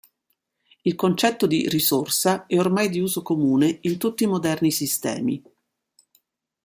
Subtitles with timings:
[0.83, 5.39] Il concetto di "risorsa" è ormai di uso comune in tutti i moderni sistemi.